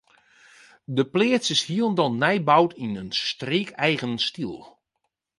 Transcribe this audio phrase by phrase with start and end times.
[0.95, 4.57] De pleats is hielendal nij boud yn in streekeigen styl.